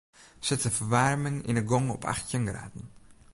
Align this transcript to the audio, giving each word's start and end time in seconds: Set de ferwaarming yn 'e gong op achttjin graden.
Set 0.47 0.61
de 0.65 0.71
ferwaarming 0.77 1.37
yn 1.49 1.59
'e 1.59 1.63
gong 1.71 1.87
op 1.95 2.03
achttjin 2.11 2.47
graden. 2.51 2.85